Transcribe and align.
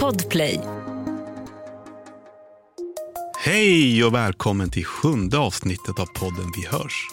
Podplay. 0.00 0.60
Hej 3.44 4.04
och 4.04 4.14
välkommen 4.14 4.70
till 4.70 4.84
sjunde 4.84 5.38
avsnittet 5.38 5.98
av 5.98 6.06
podden 6.06 6.52
Vi 6.56 6.66
hörs 6.66 7.06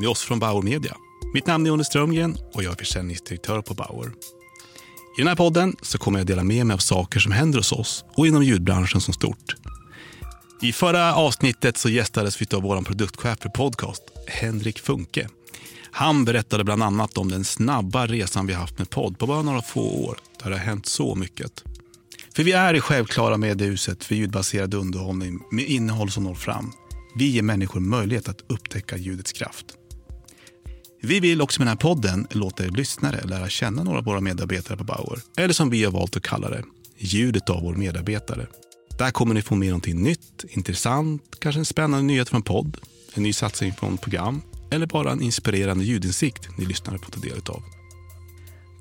med 0.00 0.08
oss 0.08 0.22
från 0.22 0.38
Bauer 0.38 0.62
Media. 0.62 0.96
Mitt 1.34 1.46
namn 1.46 1.66
är 1.66 1.68
Jonny 1.68 1.84
Strömgren 1.84 2.36
och 2.54 2.62
jag 2.62 2.72
är 2.72 2.76
försäljningsdirektör 2.76 3.62
på 3.62 3.74
Bauer. 3.74 4.08
I 5.18 5.20
den 5.20 5.28
här 5.28 5.36
podden 5.36 5.76
så 5.82 5.98
kommer 5.98 6.18
jag 6.18 6.26
dela 6.26 6.44
med 6.44 6.66
mig 6.66 6.74
av 6.74 6.78
saker 6.78 7.20
som 7.20 7.32
händer 7.32 7.58
hos 7.58 7.72
oss 7.72 8.04
och 8.14 8.26
inom 8.26 8.42
ljudbranschen 8.42 9.00
som 9.00 9.14
stort. 9.14 9.54
I 10.62 10.72
förra 10.72 11.14
avsnittet 11.14 11.76
så 11.76 11.88
gästades 11.88 12.42
vi 12.42 12.56
av 12.56 12.62
vår 12.62 12.82
produktchef 12.82 13.38
för 13.38 13.48
podcast, 13.48 14.02
Henrik 14.26 14.78
Funke. 14.78 15.28
Han 15.92 16.24
berättade 16.24 16.64
bland 16.64 16.82
annat 16.82 17.18
om 17.18 17.30
den 17.30 17.44
snabba 17.44 18.06
resan 18.06 18.46
vi 18.46 18.52
haft 18.52 18.78
med 18.78 18.90
podd 18.90 19.18
på 19.18 19.26
bara 19.26 19.42
några 19.42 19.62
få 19.62 20.04
år 20.04 20.18
där 20.42 20.50
det 20.50 20.56
har 20.56 20.64
hänt 20.64 20.86
så 20.86 21.14
mycket. 21.14 21.64
För 22.36 22.44
vi 22.44 22.52
är 22.52 22.74
i 22.74 22.80
självklara 22.80 23.36
mediehuset 23.36 24.04
för 24.04 24.14
ljudbaserad 24.14 24.74
underhållning 24.74 25.40
med 25.50 25.64
innehåll 25.64 26.10
som 26.10 26.24
når 26.24 26.34
fram. 26.34 26.72
Vi 27.16 27.26
ger 27.26 27.42
människor 27.42 27.80
möjlighet 27.80 28.28
att 28.28 28.44
upptäcka 28.46 28.96
ljudets 28.96 29.32
kraft. 29.32 29.66
Vi 31.02 31.20
vill 31.20 31.42
också 31.42 31.60
med 31.60 31.66
den 31.66 31.72
här 31.72 31.94
podden 31.94 32.26
låta 32.30 32.64
er 32.64 32.68
lyssnare 32.68 33.26
lära 33.26 33.48
känna 33.48 33.82
några 33.82 33.98
av 33.98 34.04
våra 34.04 34.20
medarbetare 34.20 34.76
på 34.76 34.84
Bauer. 34.84 35.20
Eller 35.36 35.54
som 35.54 35.70
vi 35.70 35.84
har 35.84 35.92
valt 35.92 36.16
att 36.16 36.22
kalla 36.22 36.50
det, 36.50 36.64
ljudet 36.98 37.50
av 37.50 37.62
vår 37.62 37.74
medarbetare. 37.74 38.46
Där 38.98 39.10
kommer 39.10 39.34
ni 39.34 39.42
få 39.42 39.54
med 39.54 39.68
någonting 39.68 40.02
nytt, 40.02 40.44
intressant, 40.48 41.22
kanske 41.38 41.58
en 41.58 41.64
spännande 41.64 42.04
nyhet 42.04 42.28
från 42.28 42.42
podd, 42.42 42.76
en 43.14 43.22
ny 43.22 43.32
satsning 43.32 43.72
från 43.72 43.98
program 43.98 44.42
eller 44.70 44.86
bara 44.86 45.12
en 45.12 45.22
inspirerande 45.22 45.84
ljudinsikt 45.84 46.48
ni 46.58 46.66
lyssnare 46.66 46.98
får 46.98 47.10
ta 47.10 47.20
del 47.20 47.40
av. 47.46 47.62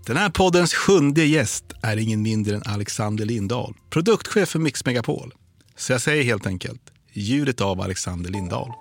Den 0.06 0.18
här 0.18 0.30
poddens 0.30 0.74
sjunde 0.74 1.26
gäst 1.26 1.66
är 1.82 1.98
ingen 1.98 2.22
mindre 2.22 2.56
än 2.56 2.64
Alexander 2.66 3.26
Lindahl, 3.26 3.74
produktchef 3.90 4.50
för 4.50 4.60
Mix 4.60 4.86
Megapol. 4.86 5.34
Så 5.76 5.92
jag 5.92 6.02
säger 6.02 6.24
helt 6.24 6.48
enkelt, 6.48 6.82
ljudet 7.14 7.62
av 7.62 7.82
Alexander 7.82 8.30
Lindahl. 8.32 8.72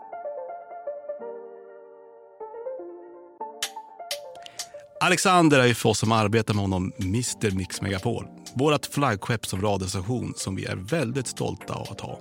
Alexander 5.07 5.59
är 5.59 5.67
ju 5.67 5.75
för 5.75 5.89
oss 5.89 5.99
som 5.99 6.13
arbetar 6.13 6.55
med 6.55 6.63
honom 6.63 6.93
Mr 7.01 7.51
Mix 7.51 7.83
Megapol. 7.83 8.25
Vårt 8.55 8.87
flaggskepp 8.87 9.47
som 9.47 9.63
radiostation 9.63 10.35
som 10.37 10.57
vi 10.57 10.65
är 10.65 10.77
väldigt 10.77 11.27
stolta 11.27 11.75
av 11.75 11.89
att 11.91 12.01
ha. 12.01 12.21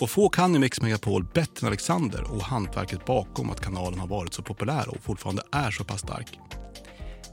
Och 0.00 0.10
få 0.10 0.28
kan 0.28 0.54
ju 0.54 0.58
Mix 0.58 0.82
Megapol 0.82 1.24
bättre 1.34 1.50
än 1.60 1.66
Alexander 1.66 2.32
och 2.32 2.42
hantverket 2.42 3.04
bakom 3.04 3.50
att 3.50 3.60
kanalen 3.60 4.00
har 4.00 4.06
varit 4.06 4.34
så 4.34 4.42
populär 4.42 4.88
och 4.88 5.04
fortfarande 5.04 5.42
är 5.52 5.70
så 5.70 5.84
pass 5.84 6.00
stark. 6.00 6.38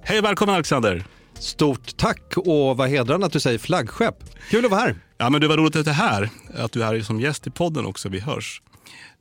Hej 0.04 0.20
och 0.20 0.26
välkommen 0.26 0.56
Alexander! 0.56 1.06
Stort 1.34 1.98
tack 1.98 2.38
och 2.38 2.78
vad 2.78 2.90
hedrande 2.90 3.26
att 3.26 3.34
du 3.34 3.40
säger 3.40 3.60
flaggskepp. 3.60 4.16
Kul 4.50 4.66
att 4.66 4.72
vara 4.72 4.82
här. 4.82 4.96
Ja, 5.18 5.30
men 5.30 5.42
det 5.42 5.48
var 5.48 5.58
roligt 5.58 5.76
att 5.76 5.86
du 5.86 5.92
är 5.92 5.96
här, 5.96 6.30
att 6.58 6.72
du 6.72 6.84
är 6.84 6.86
här 6.86 7.02
som 7.02 7.20
gäst 7.20 7.48
i 7.48 7.52
podden 7.52 7.86
också, 7.86 8.10
vi 8.10 8.20
hörs. 8.20 8.62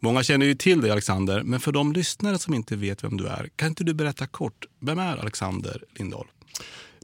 Många 0.00 0.22
känner 0.22 0.46
ju 0.46 0.54
till 0.54 0.80
dig 0.80 0.90
Alexander, 0.90 1.42
men 1.42 1.60
för 1.60 1.72
de 1.72 1.92
lyssnare 1.92 2.38
som 2.38 2.54
inte 2.54 2.76
vet 2.76 3.04
vem 3.04 3.16
du 3.16 3.26
är, 3.26 3.48
kan 3.56 3.68
inte 3.68 3.84
du 3.84 3.94
berätta 3.94 4.26
kort, 4.26 4.66
vem 4.80 4.98
är 4.98 5.16
Alexander 5.16 5.82
Lindahl? 5.98 6.26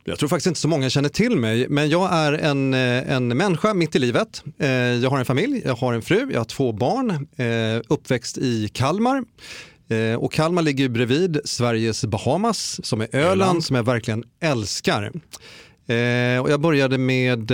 Jag 0.06 0.18
tror 0.18 0.28
faktiskt 0.28 0.46
inte 0.46 0.60
så 0.60 0.68
många 0.68 0.90
känner 0.90 1.08
till 1.08 1.36
mig, 1.36 1.68
men 1.68 1.88
jag 1.88 2.12
är 2.12 2.32
en, 2.32 2.74
eh, 2.74 3.12
en 3.12 3.28
människa 3.28 3.74
mitt 3.74 3.96
i 3.96 3.98
livet. 3.98 4.44
Eh, 4.58 4.68
jag 4.68 5.10
har 5.10 5.18
en 5.18 5.24
familj, 5.24 5.62
jag 5.64 5.74
har 5.74 5.92
en 5.92 6.02
fru, 6.02 6.28
jag 6.32 6.40
har 6.40 6.44
två 6.44 6.72
barn, 6.72 7.10
eh, 7.36 7.82
uppväxt 7.88 8.38
i 8.38 8.68
Kalmar. 8.68 9.24
Och 10.18 10.32
Kalmar 10.32 10.62
ligger 10.62 10.88
bredvid 10.88 11.40
Sveriges 11.44 12.04
Bahamas 12.04 12.86
som 12.86 13.00
är 13.00 13.08
Öland, 13.12 13.42
Öland. 13.42 13.64
som 13.64 13.76
jag 13.76 13.82
verkligen 13.82 14.24
älskar. 14.40 15.12
och 16.42 16.50
jag 16.50 16.60
började 16.60 16.98
med 16.98 17.50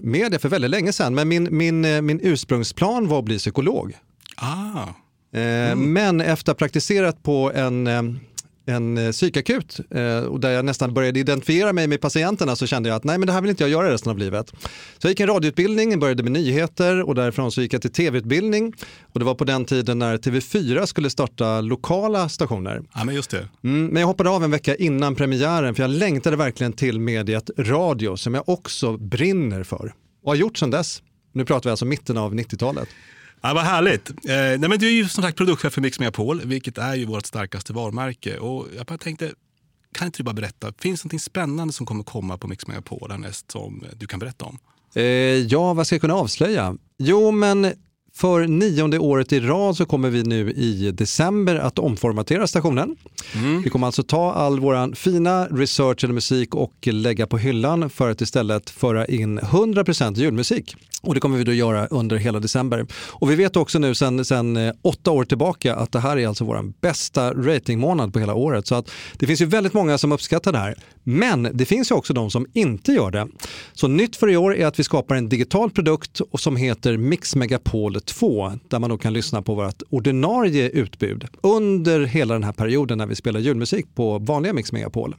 media 0.00 0.38
för 0.38 0.48
väldigt 0.48 0.70
länge 0.70 0.92
sedan, 0.92 1.14
men 1.14 1.28
min, 1.28 1.48
min, 1.50 2.06
min 2.06 2.20
ursprungsplan 2.22 3.08
var 3.08 3.18
att 3.18 3.24
bli 3.24 3.38
psykolog. 3.38 3.96
Ah. 4.36 4.88
Mm. 5.32 5.92
Men 5.92 6.20
efter 6.20 6.52
att 6.52 6.58
ha 6.58 6.58
praktiserat 6.58 7.22
på 7.22 7.52
en 7.54 7.88
en 8.66 8.98
eh, 8.98 9.10
psykakut 9.10 9.80
eh, 9.90 10.18
och 10.18 10.40
där 10.40 10.50
jag 10.50 10.64
nästan 10.64 10.94
började 10.94 11.20
identifiera 11.20 11.72
mig 11.72 11.86
med 11.86 12.00
patienterna 12.00 12.56
så 12.56 12.66
kände 12.66 12.88
jag 12.88 12.96
att 12.96 13.04
nej 13.04 13.18
men 13.18 13.26
det 13.26 13.32
här 13.32 13.40
vill 13.40 13.50
inte 13.50 13.62
jag 13.62 13.70
göra 13.70 13.92
resten 13.92 14.10
av 14.10 14.18
livet. 14.18 14.52
Så 14.98 15.06
jag 15.06 15.10
gick 15.10 15.20
en 15.20 15.26
radioutbildning, 15.26 16.00
började 16.00 16.22
med 16.22 16.32
nyheter 16.32 17.02
och 17.02 17.14
därifrån 17.14 17.52
så 17.52 17.62
gick 17.62 17.74
jag 17.74 17.82
till 17.82 17.92
tv-utbildning 17.92 18.72
och 19.12 19.18
det 19.18 19.24
var 19.24 19.34
på 19.34 19.44
den 19.44 19.64
tiden 19.64 19.98
när 19.98 20.16
TV4 20.16 20.86
skulle 20.86 21.10
starta 21.10 21.60
lokala 21.60 22.28
stationer. 22.28 22.82
Ja 22.94 23.04
men 23.04 23.14
just 23.14 23.30
det. 23.30 23.48
Mm, 23.64 23.86
men 23.86 24.00
jag 24.00 24.06
hoppade 24.06 24.30
av 24.30 24.44
en 24.44 24.50
vecka 24.50 24.76
innan 24.76 25.14
premiären 25.14 25.74
för 25.74 25.82
jag 25.82 25.90
längtade 25.90 26.36
verkligen 26.36 26.72
till 26.72 27.00
mediet 27.00 27.50
radio 27.58 28.16
som 28.16 28.34
jag 28.34 28.48
också 28.48 28.96
brinner 28.96 29.62
för 29.62 29.94
och 30.22 30.30
har 30.30 30.36
gjort 30.36 30.58
sedan 30.58 30.70
dess. 30.70 31.02
Nu 31.32 31.44
pratar 31.44 31.70
vi 31.70 31.70
alltså 31.70 31.84
mitten 31.84 32.16
av 32.16 32.34
90-talet. 32.34 32.88
Ja, 33.40 33.54
vad 33.54 33.64
härligt. 33.64 34.10
Eh, 34.10 34.14
nej, 34.24 34.58
men 34.58 34.78
du 34.78 34.86
är 34.86 34.92
ju 34.92 35.08
som 35.08 35.22
sagt 35.22 35.36
produktchef 35.36 35.72
för 35.72 35.80
Mix 35.80 35.98
Megapol, 35.98 36.40
vilket 36.44 36.78
är 36.78 36.94
ju 36.94 37.04
vårt 37.04 37.26
starkaste 37.26 37.72
varumärke. 37.72 38.38
Och 38.38 38.66
jag 38.76 38.86
bara 38.86 38.98
tänkte, 38.98 39.32
kan 39.92 40.06
inte 40.06 40.18
du 40.18 40.24
bara 40.24 40.34
berätta, 40.34 40.72
finns 40.78 41.02
det 41.02 41.12
något 41.12 41.22
spännande 41.22 41.72
som 41.72 41.86
kommer 41.86 42.04
komma 42.04 42.38
på 42.38 42.48
Mix 42.48 42.66
Megapol 42.66 43.10
härnäst 43.10 43.50
som 43.50 43.84
du 43.96 44.06
kan 44.06 44.18
berätta 44.18 44.44
om? 44.44 44.58
Eh, 44.94 45.02
ja, 45.02 45.74
vad 45.74 45.86
ska 45.86 45.94
jag 45.94 46.00
kunna 46.00 46.14
avslöja? 46.14 46.76
Jo, 46.98 47.30
men 47.30 47.72
för 48.16 48.46
nionde 48.46 48.98
året 48.98 49.32
i 49.32 49.40
rad 49.40 49.76
så 49.76 49.86
kommer 49.86 50.10
vi 50.10 50.22
nu 50.22 50.50
i 50.50 50.90
december 50.90 51.56
att 51.56 51.78
omformatera 51.78 52.46
stationen. 52.46 52.96
Mm. 53.34 53.62
Vi 53.62 53.70
kommer 53.70 53.86
alltså 53.86 54.02
ta 54.02 54.32
all 54.32 54.60
vår 54.60 54.94
fina 54.94 55.46
research 55.46 56.04
eller 56.04 56.14
musik 56.14 56.54
och 56.54 56.74
lägga 56.86 57.26
på 57.26 57.38
hyllan 57.38 57.90
för 57.90 58.10
att 58.10 58.20
istället 58.20 58.70
föra 58.70 59.06
in 59.06 59.40
100% 59.40 60.14
julmusik. 60.18 60.76
Och 61.02 61.14
det 61.14 61.20
kommer 61.20 61.38
vi 61.38 61.44
då 61.44 61.52
göra 61.52 61.86
under 61.86 62.16
hela 62.16 62.40
december. 62.40 62.86
Och 62.92 63.30
vi 63.30 63.34
vet 63.34 63.56
också 63.56 63.78
nu 63.78 63.94
sen, 63.94 64.24
sen 64.24 64.56
eh, 64.56 64.74
åtta 64.82 65.10
år 65.10 65.24
tillbaka 65.24 65.74
att 65.74 65.92
det 65.92 66.00
här 66.00 66.16
är 66.16 66.28
alltså 66.28 66.44
vår 66.44 66.72
bästa 66.80 67.32
ratingmånad 67.32 68.12
på 68.12 68.18
hela 68.18 68.34
året. 68.34 68.66
Så 68.66 68.74
att 68.74 68.90
det 69.12 69.26
finns 69.26 69.40
ju 69.40 69.44
väldigt 69.44 69.72
många 69.72 69.98
som 69.98 70.12
uppskattar 70.12 70.52
det 70.52 70.58
här. 70.58 70.74
Men 71.02 71.48
det 71.54 71.64
finns 71.64 71.90
ju 71.90 71.94
också 71.94 72.12
de 72.12 72.30
som 72.30 72.46
inte 72.52 72.92
gör 72.92 73.10
det. 73.10 73.28
Så 73.72 73.88
nytt 73.88 74.16
för 74.16 74.30
i 74.30 74.36
år 74.36 74.56
är 74.56 74.66
att 74.66 74.78
vi 74.78 74.84
skapar 74.84 75.14
en 75.14 75.28
digital 75.28 75.70
produkt 75.70 76.20
som 76.38 76.56
heter 76.56 76.96
Mix 76.96 77.36
Megapol 77.36 78.00
2 78.06 78.52
där 78.68 78.78
man 78.78 78.90
då 78.90 78.98
kan 78.98 79.12
lyssna 79.12 79.42
på 79.42 79.54
vårt 79.54 79.82
ordinarie 79.90 80.68
utbud 80.68 81.26
under 81.40 82.00
hela 82.00 82.34
den 82.34 82.44
här 82.44 82.52
perioden 82.52 82.98
när 82.98 83.06
vi 83.06 83.14
spelar 83.14 83.40
julmusik 83.40 83.94
på 83.94 84.18
vanliga 84.18 84.52
Mix 84.52 84.72
Megapol. 84.72 85.14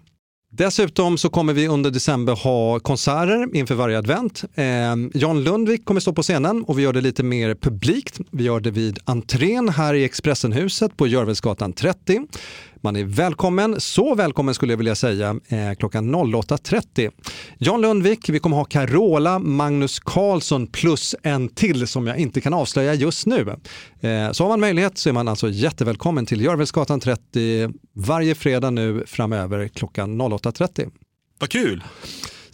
Dessutom 0.52 1.18
så 1.18 1.30
kommer 1.30 1.54
vi 1.54 1.68
under 1.68 1.92
december 1.92 2.36
ha 2.36 2.80
konserter 2.80 3.56
inför 3.56 3.76
varje 3.76 3.98
advent. 3.98 4.44
Eh, 4.56 4.66
Jan 5.14 5.44
Lundvik 5.44 5.86
kommer 5.86 6.00
stå 6.00 6.14
på 6.14 6.24
scenen 6.24 6.64
och 6.64 6.80
vi 6.80 6.84
gör 6.84 6.94
det 6.94 7.02
lite 7.02 7.24
mer 7.24 7.56
publikt. 7.56 8.20
Vi 8.32 8.44
gör 8.44 8.60
det 8.60 8.72
vid 8.72 9.00
entrén 9.06 9.70
här 9.70 9.94
i 9.94 10.04
Expressenhuset 10.04 10.98
på 10.98 11.08
Görvelsgatan 11.08 11.74
30. 11.74 12.28
Man 12.82 12.96
är 12.96 13.04
välkommen, 13.04 13.82
så 13.82 14.16
välkommen 14.16 14.54
skulle 14.54 14.74
jag 14.74 14.78
vilja 14.78 14.96
säga, 14.96 15.40
eh, 15.48 15.74
klockan 15.80 16.16
08.30. 16.16 17.12
Jan 17.58 17.82
Lundvik, 17.82 18.30
vi 18.30 18.40
kommer 18.40 18.58
ha 18.58 18.66
Carola 18.66 19.40
Magnus 19.40 20.00
Karlsson 20.00 20.68
plus 20.68 21.16
en 21.24 21.50
till 21.50 21.88
som 21.88 22.08
jag 22.08 22.18
inte 22.18 22.42
kan 22.42 22.54
avslöja 22.54 22.94
just 22.94 23.26
nu. 23.26 23.40
Eh, 24.02 24.32
så 24.32 24.44
har 24.44 24.50
man 24.50 24.60
möjlighet 24.60 24.98
så 24.98 25.10
är 25.10 25.14
man 25.14 25.28
alltså 25.28 25.50
jättevälkommen 25.50 26.26
till 26.26 26.42
Görvelsgatan 26.42 27.00
30 27.00 27.74
varje 27.94 28.36
fredag 28.36 28.70
nu 28.70 29.04
framöver 29.08 29.68
klockan 29.68 30.22
08.30. 30.22 30.92
Vad 31.40 31.50
kul! 31.50 31.84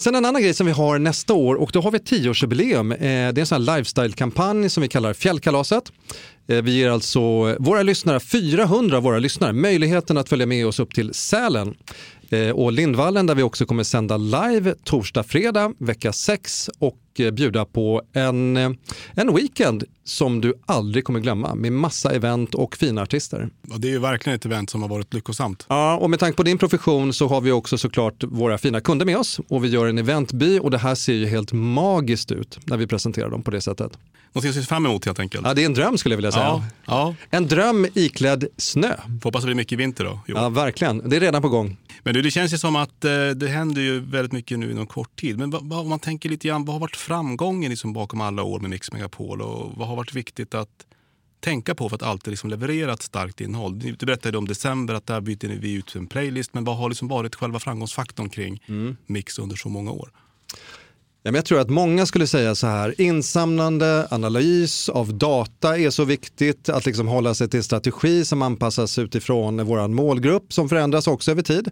Sen 0.04 0.16
en 0.16 0.26
annan 0.26 0.42
grej 0.42 0.54
som 0.54 0.66
vi 0.66 0.72
har 0.72 1.00
nästa 1.00 1.34
år 1.34 1.56
och 1.56 1.70
då 1.74 1.82
har 1.82 1.92
vi 1.92 1.98
ett 1.98 2.06
tioårsjubileum. 2.06 2.92
Eh, 2.92 2.98
det 3.00 3.08
är 3.08 3.40
en 3.40 3.46
sån 3.46 3.68
här 3.68 3.78
lifestyle-kampanj 3.78 4.70
som 4.70 4.82
vi 4.82 4.88
kallar 4.88 5.14
Fjällkalaset. 5.14 5.92
Eh, 6.48 6.62
vi 6.62 6.72
ger 6.78 6.90
alltså 6.90 7.20
våra 7.60 7.84
lyssnare, 7.84 8.20
400 8.20 8.98
av 8.98 9.04
våra 9.04 9.20
lyssnare, 9.20 9.54
möjligheten 9.54 10.18
att 10.18 10.30
följa 10.30 10.46
med 10.46 10.68
oss 10.68 10.80
upp 10.80 10.94
till 10.94 11.14
Sälen 11.14 11.76
eh, 12.30 12.50
och 12.50 12.72
Lindvallen 12.72 13.26
där 13.26 13.36
vi 13.36 13.44
också 13.44 13.66
kommer 13.66 13.84
sända 13.84 14.18
live 14.18 14.76
torsdag, 14.84 15.24
fredag, 15.24 15.74
vecka 15.80 16.14
6 16.14 16.70
och 16.80 16.98
eh, 17.20 17.32
bjuda 17.32 17.66
på 17.66 18.02
en, 18.14 18.58
en 19.14 19.36
weekend 19.36 19.84
som 20.04 20.42
du 20.42 20.54
aldrig 20.66 21.04
kommer 21.04 21.20
glömma 21.20 21.56
med 21.56 21.72
massa 21.72 22.12
event 22.12 22.56
och 22.56 22.78
fina 22.78 23.02
artister. 23.02 23.50
Och 23.72 23.80
det 23.80 23.88
är 23.88 23.92
ju 23.92 24.00
verkligen 24.00 24.36
ett 24.36 24.46
event 24.46 24.70
som 24.70 24.82
har 24.82 24.90
varit 24.90 25.14
lyckosamt. 25.14 25.66
Ja, 25.70 25.98
och 25.98 26.10
med 26.10 26.20
tanke 26.20 26.38
på 26.38 26.44
din 26.44 26.58
profession 26.58 27.14
så 27.14 27.28
har 27.28 27.42
vi 27.42 27.52
också 27.52 27.78
såklart 27.78 28.24
våra 28.24 28.58
fina 28.58 28.82
kunder 28.82 29.06
med 29.06 29.18
oss 29.18 29.40
och 29.48 29.64
vi 29.64 29.68
gör 29.68 29.88
en 29.88 29.98
eventby 29.98 30.60
och 30.60 30.72
det 30.72 30.78
här 30.78 30.96
ser 30.96 31.14
ju 31.14 31.26
helt 31.26 31.54
magiskt 31.54 32.32
ut 32.32 32.60
när 32.66 32.78
vi 32.78 32.88
presenterar 32.88 33.30
dem 33.30 33.44
på 33.44 33.52
det 33.52 33.62
sättet. 33.62 33.98
Någonting 34.34 34.50
att 34.50 34.56
se 34.56 34.62
fram 34.62 34.86
emot 34.86 35.06
helt 35.06 35.20
enkelt. 35.20 35.48
Ja, 35.48 35.54
det 35.54 35.62
är 35.62 35.66
en 35.66 35.74
dröm 35.74 35.98
skulle 35.98 36.14
jag 36.14 36.18
vilja 36.18 36.32
säga. 36.32 36.44
Ja, 36.44 36.66
ja. 36.86 37.16
En 37.30 37.48
dröm 37.48 37.88
iklädd 37.94 38.46
snö. 38.58 38.96
Får 39.22 39.24
hoppas 39.24 39.42
det 39.42 39.46
blir 39.46 39.56
mycket 39.56 39.80
vinter 39.80 40.04
då. 40.04 40.20
Jo. 40.28 40.36
Ja, 40.38 40.50
verkligen. 40.50 41.10
Det 41.10 41.16
är 41.16 41.20
redan 41.20 41.42
på 41.42 41.50
gång. 41.50 41.78
Men 42.04 42.14
du, 42.14 42.22
det 42.22 42.32
känns 42.32 42.54
ju 42.54 42.58
som 42.58 42.76
att 42.76 43.06
eh, 43.06 43.12
det 43.36 43.48
händer 43.48 43.82
ju 43.82 44.00
väldigt 44.00 44.32
mycket 44.32 44.60
nu 44.60 44.72
inom 44.72 44.88
kort 44.88 45.16
tid. 45.16 45.38
Men 45.38 45.54
om 45.54 45.90
man 45.90 46.00
tänker 46.00 46.30
lite 46.30 46.48
grann, 46.48 46.66
vad 46.66 46.76
har 46.76 46.80
varit 46.80 46.96
framgången 47.04 47.70
liksom 47.70 47.94
bakom 47.94 48.22
alla 48.22 48.44
år 48.44 48.60
med 48.60 48.70
Mix 48.70 48.92
Megapol 48.92 49.42
och 49.42 49.72
vad 49.78 49.88
har 49.88 49.96
varit 49.96 50.14
viktigt 50.14 50.54
att 50.56 50.86
tänka 51.40 51.76
på 51.76 51.90
för 51.90 51.96
att 51.96 52.04
alltid 52.04 52.32
liksom 52.32 52.50
leverera 52.50 52.94
ett 52.94 53.02
starkt 53.02 53.42
innehåll? 53.42 53.80
Du 53.80 54.06
berättade 54.06 54.38
om 54.38 54.48
december 54.48 54.94
att 54.94 55.08
där 55.08 55.22
byter 55.22 55.60
vi 55.60 55.74
ut 55.74 55.96
en 55.96 56.08
playlist. 56.08 56.54
Men 56.54 56.64
vad 56.64 56.78
har 56.78 56.90
liksom 56.90 57.08
varit 57.08 57.36
själva 57.36 57.60
framgångsfaktorn 57.60 58.30
kring 58.30 58.64
mm. 58.68 58.98
Mix 59.06 59.40
under 59.40 59.56
så 59.56 59.70
många 59.70 59.92
år? 59.92 60.12
Ja, 61.26 61.32
men 61.32 61.36
jag 61.36 61.46
tror 61.46 61.60
att 61.60 61.70
många 61.70 62.06
skulle 62.06 62.28
säga 62.28 62.56
så 62.56 62.68
här, 62.68 63.02
insamlande, 63.02 64.08
analys 64.12 64.90
av 64.90 65.18
data 65.18 65.78
är 65.78 65.90
så 65.90 66.04
viktigt, 66.06 66.70
att 66.70 66.86
liksom 66.86 67.08
hålla 67.08 67.34
sig 67.34 67.50
till 67.50 67.64
strategi 67.64 68.26
som 68.26 68.42
anpassas 68.42 69.00
utifrån 69.00 69.66
vår 69.66 69.88
målgrupp 69.88 70.54
som 70.54 70.70
förändras 70.70 71.08
också 71.08 71.32
över 71.32 71.42
tid. 71.42 71.70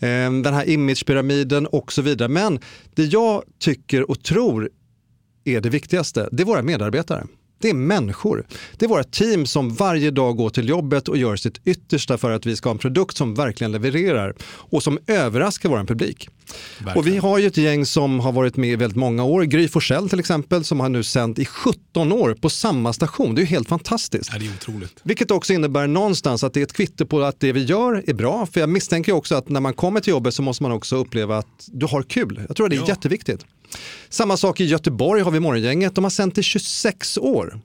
Ehm, 0.00 0.42
den 0.42 0.54
här 0.54 0.68
imagepyramiden 0.68 1.66
och 1.66 1.92
så 1.92 2.02
vidare. 2.02 2.28
Men 2.28 2.60
det 2.94 3.04
jag 3.04 3.42
tycker 3.58 4.10
och 4.10 4.22
tror 4.22 4.70
är 5.44 5.60
det 5.60 5.70
viktigaste, 5.70 6.28
det 6.32 6.42
är 6.42 6.46
våra 6.46 6.62
medarbetare. 6.62 7.26
Det 7.60 7.70
är 7.70 7.74
människor. 7.74 8.46
Det 8.76 8.84
är 8.84 8.88
våra 8.88 9.04
team 9.04 9.46
som 9.46 9.74
varje 9.74 10.10
dag 10.10 10.36
går 10.36 10.50
till 10.50 10.68
jobbet 10.68 11.08
och 11.08 11.16
gör 11.16 11.36
sitt 11.36 11.60
yttersta 11.64 12.18
för 12.18 12.30
att 12.30 12.46
vi 12.46 12.56
ska 12.56 12.68
ha 12.68 12.74
en 12.74 12.78
produkt 12.78 13.16
som 13.16 13.34
verkligen 13.34 13.72
levererar 13.72 14.34
och 14.42 14.82
som 14.82 14.98
överraskar 15.06 15.68
vår 15.68 15.84
publik. 15.84 16.28
Verkligen. 16.78 16.98
Och 16.98 17.06
vi 17.06 17.16
har 17.16 17.38
ju 17.38 17.46
ett 17.46 17.56
gäng 17.56 17.86
som 17.86 18.20
har 18.20 18.32
varit 18.32 18.56
med 18.56 18.70
i 18.70 18.76
väldigt 18.76 18.96
många 18.96 19.24
år. 19.24 19.42
Gry 19.42 19.68
Forssell 19.68 20.08
till 20.08 20.20
exempel 20.20 20.64
som 20.64 20.80
har 20.80 20.88
nu 20.88 21.02
sänt 21.02 21.38
i 21.38 21.44
17 21.44 22.12
år 22.12 22.34
på 22.34 22.50
samma 22.50 22.92
station. 22.92 23.34
Det 23.34 23.40
är 23.40 23.42
ju 23.42 23.48
helt 23.48 23.68
fantastiskt. 23.68 24.30
Ja, 24.32 24.38
det 24.38 24.46
är 24.46 24.50
otroligt. 24.50 25.00
Vilket 25.02 25.30
också 25.30 25.52
innebär 25.52 25.86
någonstans 25.86 26.44
att 26.44 26.54
det 26.54 26.60
är 26.60 26.64
ett 26.64 26.72
kvitto 26.72 27.06
på 27.06 27.22
att 27.22 27.40
det 27.40 27.52
vi 27.52 27.64
gör 27.64 28.04
är 28.06 28.14
bra. 28.14 28.46
För 28.46 28.60
jag 28.60 28.68
misstänker 28.68 29.12
också 29.12 29.34
att 29.34 29.48
när 29.48 29.60
man 29.60 29.74
kommer 29.74 30.00
till 30.00 30.10
jobbet 30.10 30.34
så 30.34 30.42
måste 30.42 30.62
man 30.62 30.72
också 30.72 30.96
uppleva 30.96 31.38
att 31.38 31.46
du 31.66 31.86
har 31.86 32.02
kul. 32.02 32.40
Jag 32.48 32.56
tror 32.56 32.66
att 32.66 32.70
det 32.70 32.76
är 32.76 32.80
ja. 32.80 32.88
jätteviktigt. 32.88 33.44
Samma 34.08 34.36
sak 34.36 34.60
i 34.60 34.64
Göteborg 34.64 35.22
har 35.22 35.30
vi 35.30 35.40
Morgongänget. 35.40 35.94
De 35.94 36.04
har 36.04 36.10
sänt 36.10 36.38
i 36.38 36.42
26 36.42 37.18
år. 37.18 37.60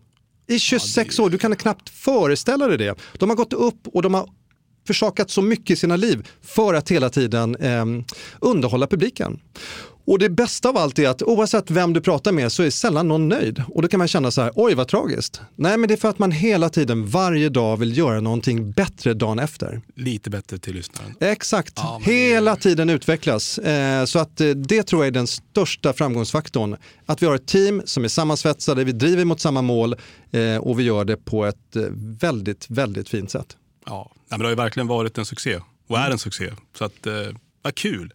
I 0.47 0.59
26 0.59 1.17
ja, 1.17 1.23
är... 1.23 1.25
år, 1.25 1.29
du 1.29 1.37
kan 1.37 1.55
knappt 1.55 1.89
föreställa 1.89 2.67
dig 2.67 2.77
det. 2.77 2.95
De 3.19 3.29
har 3.29 3.35
gått 3.35 3.53
upp 3.53 3.87
och 3.87 4.01
de 4.01 4.13
har 4.13 4.29
försakat 4.87 5.29
så 5.29 5.41
mycket 5.41 5.69
i 5.69 5.75
sina 5.75 5.95
liv 5.95 6.27
för 6.41 6.73
att 6.73 6.91
hela 6.91 7.09
tiden 7.09 7.55
eh, 7.55 7.85
underhålla 8.39 8.87
publiken. 8.87 9.39
Och 10.07 10.19
det 10.19 10.29
bästa 10.29 10.69
av 10.69 10.77
allt 10.77 10.99
är 10.99 11.09
att 11.09 11.21
oavsett 11.21 11.71
vem 11.71 11.93
du 11.93 12.01
pratar 12.01 12.31
med 12.31 12.51
så 12.51 12.63
är 12.63 12.69
sällan 12.69 13.07
någon 13.07 13.29
nöjd. 13.29 13.63
Och 13.67 13.81
då 13.81 13.87
kan 13.87 13.97
man 13.97 14.07
känna 14.07 14.31
så 14.31 14.41
här, 14.41 14.51
oj 14.55 14.73
vad 14.73 14.87
tragiskt. 14.87 15.41
Nej 15.55 15.77
men 15.77 15.87
det 15.87 15.93
är 15.93 15.97
för 15.97 16.09
att 16.09 16.19
man 16.19 16.31
hela 16.31 16.69
tiden 16.69 17.07
varje 17.07 17.49
dag 17.49 17.77
vill 17.77 17.97
göra 17.97 18.21
någonting 18.21 18.71
bättre 18.71 19.13
dagen 19.13 19.39
efter. 19.39 19.81
Lite 19.95 20.29
bättre 20.29 20.57
till 20.57 20.75
lyssnaren. 20.75 21.15
Exakt, 21.19 21.73
ja, 21.75 22.01
hela 22.03 22.55
tiden 22.55 22.89
utvecklas. 22.89 23.57
Eh, 23.57 24.05
så 24.05 24.19
att 24.19 24.41
eh, 24.41 24.49
det 24.49 24.83
tror 24.83 25.01
jag 25.01 25.07
är 25.07 25.11
den 25.11 25.27
största 25.27 25.93
framgångsfaktorn. 25.93 26.77
Att 27.05 27.21
vi 27.21 27.25
har 27.25 27.35
ett 27.35 27.47
team 27.47 27.81
som 27.85 28.03
är 28.03 28.07
sammansvetsade, 28.07 28.83
vi 28.83 28.91
driver 28.91 29.25
mot 29.25 29.39
samma 29.39 29.61
mål 29.61 29.95
eh, 30.31 30.57
och 30.57 30.79
vi 30.79 30.83
gör 30.83 31.05
det 31.05 31.17
på 31.17 31.45
ett 31.45 31.75
väldigt, 32.21 32.69
väldigt 32.69 33.09
fint 33.09 33.31
sätt. 33.31 33.57
Ja, 33.85 34.11
men 34.29 34.39
det 34.39 34.45
har 34.45 34.49
ju 34.49 34.55
verkligen 34.55 34.87
varit 34.87 35.17
en 35.17 35.25
succé 35.25 35.59
och 35.87 35.97
är 35.97 36.11
en 36.11 36.17
succé. 36.17 36.51
Så 36.77 36.85
att, 36.85 37.07
vad 37.61 37.75
kul. 37.75 38.13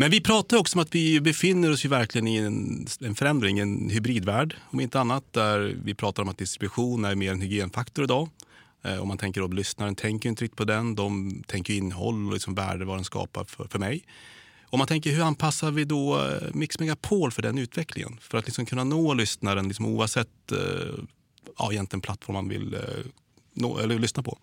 Men 0.00 0.10
vi 0.10 0.20
pratar 0.20 0.56
också 0.56 0.78
om 0.78 0.82
att 0.82 0.94
vi 0.94 1.20
befinner 1.20 1.72
oss 1.72 1.84
ju 1.84 1.88
verkligen 1.88 2.26
i 2.26 2.36
en, 2.36 2.86
en 3.00 3.14
förändring, 3.14 3.58
en 3.58 3.90
hybridvärld 3.90 4.56
om 4.70 4.80
inte 4.80 5.00
annat. 5.00 5.24
Där 5.32 5.76
vi 5.84 5.94
pratar 5.94 6.22
om 6.22 6.28
att 6.28 6.38
distribution 6.38 7.04
är 7.04 7.14
mer 7.14 7.32
en 7.32 7.40
hygienfaktor 7.40 8.04
idag. 8.04 8.28
Eh, 8.84 9.02
om 9.02 9.08
man 9.08 9.18
tänker 9.18 9.42
att 9.42 9.54
lyssnaren 9.54 9.94
tänker 9.94 10.28
inte 10.28 10.44
riktigt 10.44 10.56
på 10.56 10.64
den. 10.64 10.94
De 10.94 11.32
tänker 11.46 11.74
innehåll 11.74 12.26
och 12.26 12.32
liksom 12.32 12.54
värde 12.54 12.84
vad 12.84 12.96
den 12.96 13.04
skapar 13.04 13.44
för, 13.44 13.64
för 13.64 13.78
mig. 13.78 14.04
Om 14.64 14.78
man 14.78 14.88
tänker 14.88 15.10
hur 15.10 15.22
anpassar 15.22 15.70
vi 15.70 15.84
då 15.84 16.18
eh, 16.18 16.48
Mix 16.52 16.78
Megapol 16.78 17.30
för 17.30 17.42
den 17.42 17.58
utvecklingen? 17.58 18.18
För 18.20 18.38
att 18.38 18.46
liksom 18.46 18.66
kunna 18.66 18.84
nå 18.84 19.14
lyssnaren 19.14 19.68
liksom 19.68 19.86
oavsett 19.86 20.52
eh, 20.52 20.58
ja, 21.58 21.72
egentligen 21.72 22.00
plattform 22.00 22.34
man 22.34 22.48
vill 22.48 22.74
eh, 22.74 22.80
nå, 23.54 23.78
eller 23.78 23.98
lyssna 23.98 24.22
på. 24.22 24.38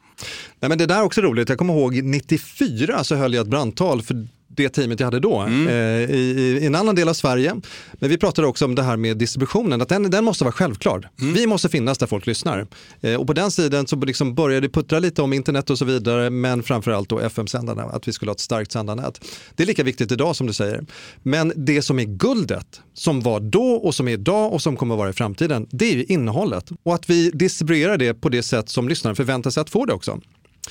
Nej, 0.59 0.69
men 0.69 0.77
det 0.77 0.85
där 0.85 0.97
är 0.97 1.03
också 1.03 1.21
roligt. 1.21 1.49
Jag 1.49 1.57
kommer 1.57 1.73
ihåg 1.73 2.03
94 2.03 3.03
så 3.03 3.15
höll 3.15 3.33
jag 3.33 3.41
ett 3.41 3.47
brandtal 3.47 4.01
för 4.01 4.27
det 4.57 4.69
teamet 4.69 4.99
jag 4.99 5.07
hade 5.07 5.19
då 5.19 5.39
mm. 5.39 5.67
eh, 5.67 6.15
i, 6.15 6.59
i, 6.61 6.65
en 6.65 6.75
annan 6.75 6.95
del 6.95 7.09
av 7.09 7.13
Sverige. 7.13 7.55
Men 7.93 8.09
vi 8.09 8.17
pratade 8.17 8.47
också 8.47 8.65
om 8.65 8.75
det 8.75 8.83
här 8.83 8.97
med 8.97 9.17
distributionen, 9.17 9.81
att 9.81 9.89
den, 9.89 10.11
den 10.11 10.23
måste 10.23 10.43
vara 10.43 10.51
självklar. 10.51 11.09
Mm. 11.21 11.33
Vi 11.33 11.47
måste 11.47 11.69
finnas 11.69 11.97
där 11.97 12.07
folk 12.07 12.27
lyssnar. 12.27 12.67
Eh, 13.01 13.15
och 13.15 13.27
på 13.27 13.33
den 13.33 13.51
sidan 13.51 13.87
så 13.87 13.95
liksom 13.95 14.35
började 14.35 14.67
det 14.67 14.73
puttra 14.73 14.99
lite 14.99 15.21
om 15.21 15.33
internet 15.33 15.69
och 15.69 15.77
så 15.77 15.85
vidare, 15.85 16.29
men 16.29 16.63
framförallt 16.63 17.09
då 17.09 17.19
FM-sändarna, 17.19 17.83
att 17.83 18.07
vi 18.07 18.13
skulle 18.13 18.29
ha 18.29 18.33
ett 18.33 18.39
starkt 18.39 18.71
sändarnät. 18.71 19.21
Det 19.55 19.63
är 19.63 19.67
lika 19.67 19.83
viktigt 19.83 20.11
idag 20.11 20.35
som 20.35 20.47
du 20.47 20.53
säger. 20.53 20.85
Men 21.23 21.53
det 21.55 21.81
som 21.81 21.99
är 21.99 22.03
guldet, 22.03 22.81
som 22.93 23.21
var 23.21 23.39
då 23.39 23.71
och 23.73 23.95
som 23.95 24.07
är 24.07 24.11
idag 24.11 24.53
och 24.53 24.61
som 24.61 24.77
kommer 24.77 24.95
att 24.95 24.99
vara 24.99 25.09
i 25.09 25.13
framtiden, 25.13 25.67
det 25.69 25.85
är 25.91 25.95
ju 25.95 26.03
innehållet. 26.03 26.69
Och 26.83 26.95
att 26.95 27.09
vi 27.09 27.31
distribuerar 27.31 27.97
det 27.97 28.13
på 28.13 28.29
det 28.29 28.43
sätt 28.43 28.69
som 28.69 28.89
lyssnaren 28.89 29.15
förväntar 29.15 29.49
sig 29.49 29.61
att 29.61 29.69
få 29.69 29.85
det 29.85 29.93
också. 29.93 30.19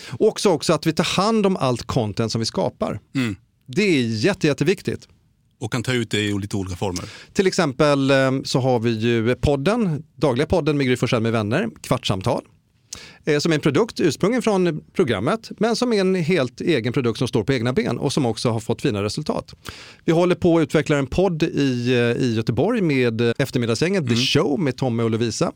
Och 0.09 0.29
också, 0.29 0.51
också 0.51 0.73
att 0.73 0.87
vi 0.87 0.93
tar 0.93 1.05
hand 1.05 1.47
om 1.47 1.57
allt 1.57 1.83
content 1.83 2.33
som 2.33 2.39
vi 2.39 2.45
skapar. 2.45 3.01
Mm. 3.15 3.37
Det 3.67 3.83
är 3.83 4.03
jätte, 4.03 4.47
jätteviktigt. 4.47 5.09
Och 5.61 5.73
kan 5.73 5.83
ta 5.83 5.93
ut 5.93 6.11
det 6.11 6.21
i 6.21 6.39
lite 6.39 6.57
olika 6.57 6.77
former. 6.77 7.05
Till 7.33 7.47
exempel 7.47 8.11
eh, 8.11 8.31
så 8.45 8.61
har 8.61 8.79
vi 8.79 8.91
ju 8.91 9.35
podden, 9.35 10.05
dagliga 10.17 10.47
podden 10.47 10.77
med 10.77 10.87
Gry 10.87 10.97
Forssell 10.97 11.23
med 11.23 11.33
vänner, 11.33 11.69
Kvartssamtal. 11.83 12.43
Eh, 13.25 13.39
som 13.39 13.53
är 13.53 13.57
en 13.57 13.61
produkt 13.61 14.01
ursprungligen 14.01 14.43
från 14.43 14.85
programmet 14.93 15.51
men 15.59 15.77
som 15.77 15.93
är 15.93 16.01
en 16.01 16.15
helt 16.15 16.61
egen 16.61 16.93
produkt 16.93 17.19
som 17.19 17.29
står 17.29 17.45
på 17.45 17.53
egna 17.53 17.73
ben 17.73 17.99
och 17.99 18.13
som 18.13 18.27
också 18.27 18.51
har 18.51 18.61
fått 18.61 18.83
fina 18.83 19.03
resultat. 19.03 19.55
Vi 20.05 20.13
håller 20.13 20.35
på 20.35 20.59
att 20.59 20.63
utveckla 20.63 20.97
en 20.97 21.07
podd 21.07 21.43
i, 21.43 21.93
eh, 21.93 22.23
i 22.25 22.35
Göteborg 22.37 22.81
med 22.81 23.21
eftermiddagsgänget 23.39 24.03
mm. 24.03 24.15
The 24.15 24.21
Show 24.21 24.61
med 24.61 24.77
Tommy 24.77 25.03
och 25.03 25.11
Lovisa 25.11 25.53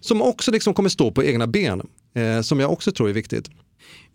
som 0.00 0.22
också 0.22 0.50
liksom 0.50 0.74
kommer 0.74 0.88
stå 0.88 1.10
på 1.10 1.24
egna 1.24 1.46
ben, 1.46 1.82
eh, 2.14 2.40
som 2.40 2.60
jag 2.60 2.72
också 2.72 2.92
tror 2.92 3.08
är 3.08 3.12
viktigt. 3.12 3.50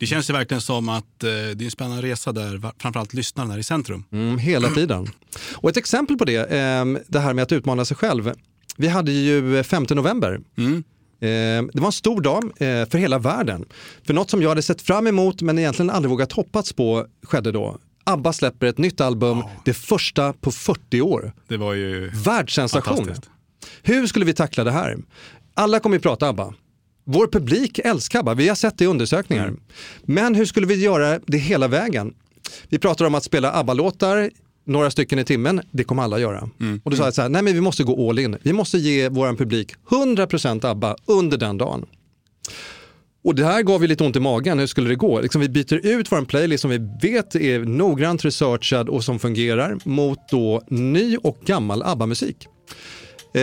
Det 0.02 0.08
känns 0.08 0.30
ju 0.30 0.34
verkligen 0.34 0.62
som 0.62 0.90
att 0.90 1.24
eh, 1.24 1.30
det 1.30 1.34
är 1.34 1.64
en 1.64 1.72
spännande 1.72 2.02
resa 2.02 2.32
där 2.32 2.62
framförallt 2.78 3.14
lyssnaren 3.14 3.52
är 3.52 3.58
i 3.58 3.64
centrum. 3.64 4.04
Mm, 4.12 4.38
hela 4.38 4.70
tiden. 4.76 5.08
Och 5.54 5.70
ett 5.70 5.78
exempel 5.78 6.18
på 6.18 6.26
det, 6.26 6.38
eh, 6.38 6.86
det 7.08 7.20
här 7.20 7.34
med 7.34 7.44
att 7.44 7.52
utmana 7.52 7.86
sig 7.86 7.98
själv. 7.98 8.32
Vi 8.78 8.88
hade 8.88 9.12
ju 9.12 9.64
5 9.64 9.86
november. 9.90 10.40
Mm. 10.58 10.84
Eh, 11.20 11.72
det 11.74 11.80
var 11.80 11.86
en 11.86 11.92
stor 11.92 12.22
dag 12.22 12.44
eh, 12.44 12.90
för 12.90 12.98
hela 12.98 13.20
världen. 13.20 13.66
För 14.04 14.14
något 14.14 14.30
som 14.30 14.42
jag 14.42 14.50
hade 14.50 14.62
sett 14.62 14.82
fram 14.82 15.08
emot 15.08 15.42
men 15.42 15.60
egentligen 15.60 15.90
aldrig 15.90 16.10
vågat 16.10 16.32
hoppats 16.32 16.74
på 16.74 17.06
skedde 17.24 17.52
då. 17.52 17.78
ABBA 18.04 18.34
släpper 18.34 18.68
ett 18.68 18.78
nytt 18.78 19.02
album, 19.02 19.40
oh. 19.40 19.50
det 19.66 19.74
första 19.74 20.34
på 20.34 20.52
40 20.52 21.02
år. 21.02 21.34
Det 21.48 21.58
var 21.58 21.74
ju 21.74 22.10
Världssensation. 22.10 23.10
Hur 23.82 24.08
skulle 24.08 24.26
vi 24.26 24.34
tackla 24.34 24.64
det 24.64 24.72
här? 24.72 24.98
Alla 25.54 25.80
kommer 25.80 25.96
ju 25.96 26.02
prata 26.02 26.28
ABBA. 26.28 26.54
Vår 27.04 27.28
publik 27.28 27.80
älskar 27.80 28.20
ABBA, 28.20 28.34
vi 28.34 28.48
har 28.48 28.56
sett 28.56 28.78
det 28.78 28.84
i 28.84 28.88
undersökningar. 28.88 29.48
Mm. 29.48 29.60
Men 30.02 30.36
hur 30.36 30.46
skulle 30.46 30.68
vi 30.68 30.84
göra 30.84 31.20
det 31.28 31.38
hela 31.38 31.68
vägen? 31.68 32.14
Vi 32.70 32.80
pratar 32.80 33.06
om 33.06 33.16
att 33.16 33.24
spela 33.24 33.52
ABBA-låtar 33.52 34.30
några 34.66 34.92
stycken 34.92 35.20
i 35.20 35.24
timmen, 35.24 35.62
det 35.72 35.84
kommer 35.84 36.04
alla 36.04 36.20
göra. 36.20 36.50
Mm. 36.60 36.82
Och 36.84 36.92
då 36.92 36.98
sa 36.98 37.04
jag 37.04 37.14
så 37.14 37.22
här, 37.22 37.30
nej 37.30 37.42
men 37.42 37.54
vi 37.54 37.62
måste 37.62 37.84
gå 37.84 38.10
all 38.10 38.20
in. 38.20 38.38
Vi 38.42 38.54
måste 38.54 38.78
ge 38.78 39.10
vår 39.10 39.36
publik 39.36 39.74
100% 39.90 40.66
ABBA 40.66 40.96
under 41.06 41.38
den 41.38 41.58
dagen. 41.58 41.86
Och 43.24 43.36
det 43.36 43.46
här 43.46 43.64
gav 43.64 43.82
ju 43.82 43.88
lite 43.88 44.04
ont 44.04 44.16
i 44.16 44.20
magen, 44.20 44.60
hur 44.60 44.68
skulle 44.68 44.90
det 44.90 44.96
gå? 44.96 45.22
Liksom 45.22 45.42
vi 45.42 45.50
byter 45.50 45.86
ut 45.86 46.12
vår 46.12 46.26
playlist 46.26 46.62
som 46.62 46.72
vi 46.72 46.78
vet 47.02 47.36
är 47.36 47.60
noggrant 47.60 48.26
researchad 48.26 48.90
och 48.90 49.04
som 49.04 49.20
fungerar 49.20 49.78
mot 49.86 50.20
då 50.30 50.62
ny 50.68 51.18
och 51.18 51.38
gammal 51.46 51.84
ABBA-musik. 51.84 52.48
Eh, 53.34 53.42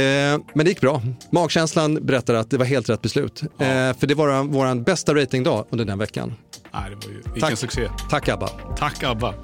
men 0.55 0.65
det 0.65 0.69
gick 0.69 0.81
bra. 0.81 1.03
Magkänslan 1.31 2.07
berättar 2.07 2.35
att 2.35 2.51
det 2.51 2.59
var 2.59 2.65
helt 2.65 2.89
rätt 2.89 3.03
beslut. 3.03 3.43
Ja. 3.59 3.65
Eh, 3.65 3.97
för 3.97 4.07
det 4.07 4.15
var 4.15 4.43
vår 4.43 4.75
bästa 4.85 5.15
ratingdag 5.15 5.67
under 5.71 5.85
den 5.85 5.99
veckan. 5.99 6.35
Nej, 6.73 6.91
det 6.91 7.07
var 7.07 7.13
ju, 7.13 7.23
vilken 7.23 7.41
Tack. 7.41 7.59
succé. 7.59 7.89
Tack 8.11 8.29
ABBA. 8.29 8.49
Tack 8.77 9.03
ABBA. 9.03 9.35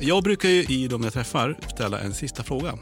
Jag 0.00 0.22
brukar 0.22 0.48
ju 0.48 0.62
i 0.62 0.88
de 0.88 1.04
jag 1.04 1.12
träffar 1.12 1.58
ställa 1.74 2.00
en 2.00 2.14
sista 2.14 2.42
fråga. 2.42 2.78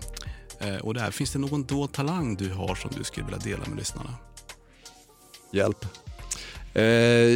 Eh, 0.60 0.76
och 0.76 0.94
det 0.94 1.00
är, 1.00 1.10
finns 1.10 1.32
det 1.32 1.38
någon 1.38 1.64
dold 1.64 1.92
talang 1.92 2.36
du 2.36 2.52
har 2.52 2.74
som 2.74 2.90
du 2.98 3.04
skulle 3.04 3.26
vilja 3.26 3.38
dela 3.38 3.68
med 3.68 3.78
lyssnarna? 3.78 4.10
Hjälp. 5.52 5.86
Eh, 6.74 6.82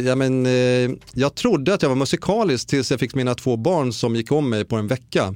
ja, 0.07 0.15
men, 0.15 0.45
eh, 0.45 0.91
jag 1.13 1.35
trodde 1.35 1.73
att 1.73 1.81
jag 1.81 1.89
var 1.89 1.95
musikalisk 1.95 2.67
tills 2.67 2.91
jag 2.91 2.99
fick 2.99 3.15
mina 3.15 3.35
två 3.35 3.57
barn 3.57 3.93
som 3.93 4.15
gick 4.15 4.31
om 4.31 4.49
mig 4.49 4.65
på 4.65 4.75
en 4.75 4.87
vecka. 4.87 5.35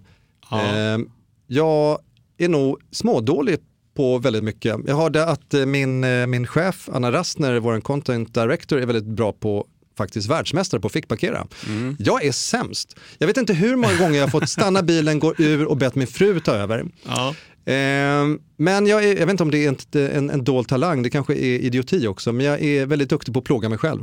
Ja. 0.52 0.62
Eh, 0.62 1.00
jag 1.48 2.00
är 2.38 2.50
nog 2.50 2.80
smådålig 2.92 3.60
på 3.96 4.18
väldigt 4.18 4.44
mycket. 4.44 4.76
Jag 4.88 4.96
hörde 4.96 5.26
att 5.26 5.54
eh, 5.54 5.66
min, 5.66 6.04
eh, 6.04 6.28
min 6.28 6.48
chef 6.48 6.90
Anna 6.94 7.12
Rastner, 7.12 7.60
vår 7.60 7.82
content 7.82 8.34
director, 8.34 8.80
är 8.80 8.86
väldigt 8.86 9.16
bra 9.16 9.34
på 9.34 9.68
faktiskt 9.98 10.30
världsmästare 10.30 10.82
på 10.82 10.88
att 10.88 10.94
fickparkera. 10.94 11.48
Mm. 11.68 11.96
Jag 12.00 12.26
är 12.26 12.32
sämst. 12.32 12.96
Jag 13.18 13.28
vet 13.28 13.38
inte 13.38 13.54
hur 13.54 13.76
många 13.76 13.98
gånger 13.98 14.16
jag 14.16 14.24
har 14.24 14.32
fått 14.32 14.50
stanna 14.50 14.84
bilen, 14.84 15.20
gå 15.20 15.34
ur 15.38 15.66
och 15.66 15.78
bett 15.78 15.96
min 15.96 16.08
fru 16.08 16.40
ta 16.40 16.52
över. 16.52 16.86
Ja. 17.06 17.36
Eh, 17.72 18.38
men 18.58 18.88
jag, 18.88 19.04
är, 19.04 19.08
jag 19.08 19.26
vet 19.26 19.30
inte 19.30 19.44
om 19.44 19.52
det 19.52 19.66
är 19.66 19.70
en, 19.70 20.08
en, 20.18 20.30
en 20.30 20.44
dold 20.44 20.68
talang, 20.68 21.04
det 21.04 21.10
kanske 21.10 21.34
är 21.34 21.60
idioti 21.60 22.08
också, 22.08 22.32
men 22.34 22.46
jag 22.46 22.62
är 22.62 22.86
väldigt 22.86 23.10
duktig 23.10 23.34
på 23.34 23.40
att 23.40 23.46
plåga 23.46 23.70
mig 23.70 23.78
själv. 23.78 24.02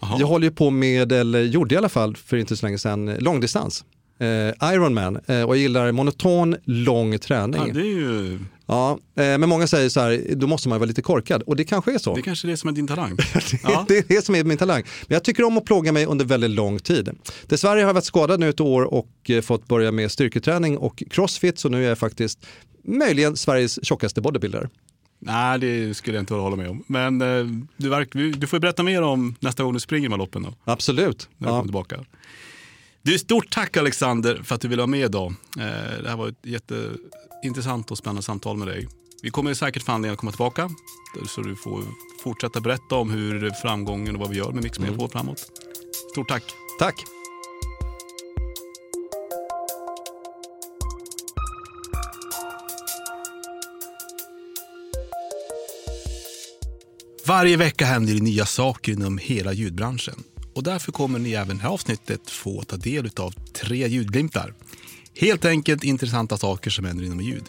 Aha. 0.00 0.16
Jag 0.20 0.26
håller 0.26 0.46
ju 0.46 0.50
på 0.54 0.70
med, 0.70 1.12
eller 1.12 1.42
gjorde 1.42 1.74
i 1.74 1.78
alla 1.78 1.88
fall 1.88 2.16
för 2.16 2.36
inte 2.36 2.56
så 2.56 2.66
länge 2.66 2.78
sedan, 2.78 3.14
långdistans. 3.18 3.84
eh, 4.18 4.72
Ironman 4.74 5.16
eh, 5.26 5.42
och 5.42 5.56
jag 5.56 5.56
gillar 5.56 5.92
monoton, 5.92 6.56
lång 6.64 7.18
träning. 7.18 7.62
Ja, 7.66 7.74
det 7.74 7.80
är 7.80 7.84
ju... 7.84 8.38
Ja, 8.66 8.90
eh, 9.16 9.22
men 9.38 9.48
många 9.48 9.66
säger 9.66 9.88
så 9.88 10.00
här, 10.00 10.22
då 10.34 10.46
måste 10.46 10.68
man 10.68 10.78
vara 10.78 10.88
lite 10.88 11.02
korkad 11.02 11.42
och 11.42 11.56
det 11.56 11.64
kanske 11.64 11.94
är 11.94 11.98
så. 11.98 12.14
Det 12.14 12.22
kanske 12.22 12.46
är 12.46 12.50
det 12.50 12.56
som 12.56 12.68
är 12.68 12.72
din 12.72 12.86
talang. 12.86 13.16
Ja. 13.62 13.84
det 13.88 13.98
är 13.98 14.04
det 14.08 14.24
som 14.24 14.34
är 14.34 14.44
min 14.44 14.58
talang. 14.58 14.82
Men 15.06 15.14
jag 15.14 15.24
tycker 15.24 15.44
om 15.44 15.58
att 15.58 15.64
plåga 15.64 15.92
mig 15.92 16.06
under 16.06 16.24
väldigt 16.24 16.50
lång 16.50 16.78
tid. 16.78 17.10
Dessvärre 17.46 17.80
har 17.80 17.86
jag 17.86 17.94
varit 17.94 18.04
skadad 18.04 18.40
nu 18.40 18.48
ett 18.48 18.60
år 18.60 18.82
och 18.94 19.08
eh, 19.28 19.40
fått 19.40 19.68
börja 19.68 19.92
med 19.92 20.10
styrketräning 20.10 20.78
och 20.78 21.02
crossfit 21.10 21.58
så 21.58 21.68
nu 21.68 21.84
är 21.84 21.88
jag 21.88 21.98
faktiskt 21.98 22.46
möjligen 22.82 23.36
Sveriges 23.36 23.84
tjockaste 23.86 24.20
bodybuilder. 24.20 24.68
Nej, 25.18 25.58
det 25.58 25.94
skulle 25.94 26.16
jag 26.16 26.22
inte 26.22 26.34
hålla 26.34 26.56
med 26.56 26.70
om. 26.70 26.84
Men 26.86 27.20
eh, 27.22 27.46
du, 27.76 27.88
verk, 27.88 28.08
du 28.12 28.46
får 28.46 28.58
berätta 28.58 28.82
mer 28.82 29.02
om 29.02 29.34
nästa 29.40 29.62
gång 29.62 29.72
du 29.74 29.80
springer 29.80 30.10
här 30.10 30.16
loppen. 30.16 30.42
Då, 30.42 30.54
Absolut. 30.64 31.28
när 31.38 31.46
du 31.48 31.52
Ja. 31.52 31.58
kommer 31.58 31.62
tillbaka. 31.64 32.04
Du, 33.02 33.18
stort 33.18 33.50
tack 33.50 33.76
Alexander 33.76 34.40
för 34.44 34.54
att 34.54 34.60
du 34.60 34.68
ville 34.68 34.80
vara 34.80 34.86
med 34.86 35.00
idag. 35.04 35.34
Eh, 35.58 36.02
det 36.02 36.08
här 36.08 36.16
var 36.16 36.28
ett 36.28 36.36
jätteintressant 36.42 37.90
och 37.90 37.98
spännande 37.98 38.22
samtal 38.22 38.56
med 38.56 38.68
dig. 38.68 38.88
Vi 39.22 39.30
kommer 39.30 39.54
säkert 39.54 39.88
anledning 39.88 40.12
att 40.12 40.18
komma 40.18 40.32
tillbaka 40.32 40.70
så 41.28 41.40
du 41.40 41.56
får 41.56 41.82
fortsätta 42.24 42.60
berätta 42.60 42.94
om 42.94 43.10
hur 43.10 43.50
framgången 43.50 44.14
och 44.14 44.20
vad 44.20 44.30
vi 44.30 44.36
gör 44.36 44.50
med 44.52 44.62
Mix 44.62 44.78
Megapol 44.78 45.08
framåt. 45.10 45.38
Stort 46.12 46.28
tack! 46.28 46.42
Tack. 46.78 47.04
Varje 57.26 57.56
vecka 57.56 57.84
händer 57.84 58.14
det 58.14 58.20
nya 58.20 58.46
saker 58.46 58.92
inom 58.92 59.18
hela 59.18 59.52
ljudbranschen. 59.52 60.14
Och 60.54 60.62
därför 60.62 60.92
kommer 60.92 61.18
ni 61.18 61.32
även 61.32 61.56
det 61.56 61.62
här 61.62 61.70
avsnittet 61.70 62.30
få 62.30 62.62
ta 62.62 62.76
del 62.76 63.10
av 63.16 63.34
tre 63.52 63.88
ljudglimtar. 63.88 64.54
Helt 65.20 65.44
enkelt 65.44 65.84
intressanta 65.84 66.36
saker 66.36 66.70
som 66.70 66.84
händer 66.84 67.04
inom 67.04 67.20
ljud. 67.20 67.44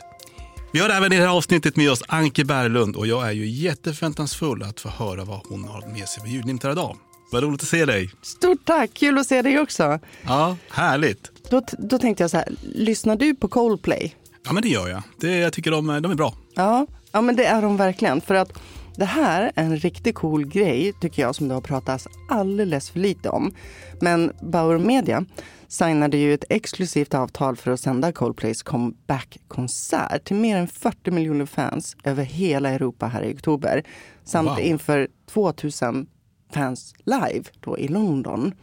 Vi 0.74 0.80
har 0.80 0.90
även 0.90 1.14
i 1.14 1.16
det 1.16 1.22
här 1.22 1.38
avsnittet 1.38 1.76
med 1.76 1.92
oss 1.92 2.04
Anke 2.08 2.46
Berglund 2.46 2.96
och 2.96 3.08
jag 3.08 3.28
är 3.28 3.32
ju 3.32 3.48
jätteförväntansfull 3.48 4.64
att 4.64 4.80
få 4.80 4.90
höra 4.90 5.26
vad 5.26 5.40
hon 5.50 5.64
har 5.64 5.88
med 5.88 6.08
sig 6.08 6.24
för 6.24 6.30
ljudglimtar 6.30 6.72
idag. 6.72 6.98
Vad 7.32 7.44
roligt 7.44 7.62
att 7.62 7.68
se 7.68 7.86
dig. 7.86 8.10
Stort 8.22 8.66
tack, 8.66 8.90
kul 8.94 9.18
att 9.18 9.28
se 9.28 9.42
dig 9.42 9.60
också. 9.60 10.00
Ja, 10.22 10.58
härligt. 10.70 11.32
Då, 11.50 11.62
då 11.78 12.00
tänkte 12.00 12.24
jag 12.24 12.32
så 12.32 12.38
här, 12.38 12.48
lyssnar 12.62 13.16
du 13.16 13.36
på 13.36 13.48
Coldplay? 13.48 14.16
Ja, 14.46 14.54
men 14.54 14.64
det 14.64 14.70
gör 14.70 14.88
jag. 14.88 15.04
Det, 15.20 15.38
jag 15.38 15.54
tycker 15.54 15.72
de, 15.72 15.88
de 15.88 16.12
är 16.12 16.16
bra. 16.16 16.36
Ja, 16.54 16.88
ja 17.12 17.22
men 17.22 17.36
det 17.36 17.46
är 17.46 17.62
de 17.62 17.78
verkligen. 17.78 18.22
För 18.22 18.36
att 18.36 18.54
det 18.96 19.06
här 19.06 19.52
är 19.56 19.64
en 19.64 19.78
riktigt 19.78 20.16
cool 20.16 20.46
grej 20.46 20.94
tycker 21.02 21.22
jag 21.22 21.36
som 21.36 21.48
det 21.48 21.54
har 21.54 21.62
pratats 21.62 22.08
alldeles 22.30 22.90
för 22.90 23.00
lite 23.00 23.30
om. 23.30 23.54
Men 24.02 24.32
Bauer 24.42 24.78
Media 24.78 25.26
signade 25.68 26.18
ju 26.18 26.34
ett 26.34 26.46
exklusivt 26.50 27.14
avtal 27.14 27.56
för 27.56 27.72
att 27.72 27.80
sända 27.80 28.12
Coldplays 28.12 28.64
comeback-konsert 28.64 30.24
till 30.24 30.36
mer 30.36 30.58
än 30.58 30.68
40 30.68 31.12
miljoner 31.12 31.46
fans 31.46 31.98
över 32.04 32.24
hela 32.24 32.70
Europa 32.70 33.08
här 33.08 33.24
i 33.24 33.34
oktober. 33.36 33.84
Samt 34.24 34.50
Wow. 34.50 34.60
inför 34.60 35.08
2000 35.32 36.08
fans 36.54 36.94
live 37.06 37.44
då 37.60 37.78
i 37.78 37.88
London. 37.88 38.54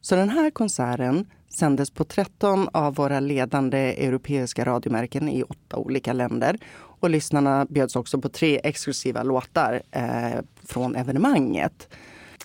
Så 0.00 0.16
den 0.16 0.28
här 0.28 0.50
konserten 0.50 1.26
sändes 1.48 1.90
på 1.90 2.04
13 2.04 2.68
av 2.72 2.94
våra 2.94 3.20
ledande 3.20 3.78
europeiska 4.06 4.64
radiomärken 4.64 5.28
i 5.28 5.42
åtta 5.42 5.76
olika 5.76 6.12
länder. 6.12 6.58
Och 7.02 7.10
lyssnarna 7.10 7.66
bjöds 7.70 7.96
också 7.96 8.20
på 8.20 8.28
tre 8.28 8.60
exklusiva 8.64 9.22
låtar 9.22 9.82
eh, 9.90 10.40
från 10.64 10.96
evenemanget. 10.96 11.88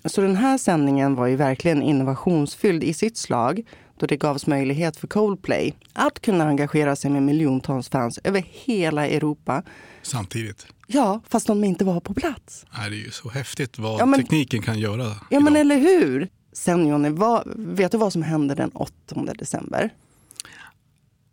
Så 0.06 0.22
den 0.22 0.36
här 0.36 0.58
sändningen 0.58 1.16
var 1.16 1.28
ju 1.28 1.36
verkligen 1.36 1.82
innovationsfylld 1.82 2.84
i 2.84 2.94
sitt 2.94 3.18
slag 3.18 3.64
då 3.98 4.06
det 4.06 4.18
gavs 4.18 4.48
möjlighet 4.48 4.98
för 4.98 5.08
Coldplay 5.08 5.74
att 5.94 6.20
kunna 6.22 6.48
engagera 6.48 6.96
sig 6.96 7.12
med 7.12 7.24
miljontals 7.24 7.90
fans 7.90 8.20
över 8.24 8.46
hela 8.52 9.08
Europa. 9.08 9.64
Samtidigt. 10.02 10.68
Ja, 10.88 11.22
fast 11.28 11.48
de 11.48 11.64
inte 11.64 11.86
var 11.86 12.00
på 12.00 12.14
plats. 12.14 12.66
Nej, 12.78 12.90
det 12.90 12.96
är 12.96 13.06
ju 13.06 13.12
så 13.12 13.30
häftigt 13.30 13.80
vad 13.80 14.02
Ja, 14.02 14.06
men- 14.06 14.20
tekniken 14.20 14.62
kan 14.62 14.80
göra. 14.80 15.06
Ja, 15.30 15.40
men 15.40 15.48
idag. 15.54 15.60
eller 15.62 15.78
hur? 15.78 16.30
Sen 16.54 16.88
Jonny, 16.88 17.10
vad, 17.10 17.44
vet 17.56 17.92
du 17.92 17.98
vad 17.98 18.14
som 18.14 18.22
hände 18.24 18.56
den 18.56 18.70
8 18.70 18.94
december? 19.40 19.90